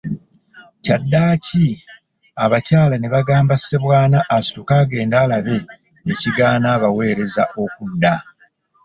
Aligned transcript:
Kyaddaaki 0.83 1.65
Abakyala 2.43 2.95
ne 2.97 3.07
bagamba 3.13 3.55
Ssebwana 3.57 4.19
asituke 4.35 4.73
agende 4.83 5.15
alabe 5.23 5.57
ekigaana 6.11 6.67
abaweereza 6.75 7.43
okudda. 7.63 8.13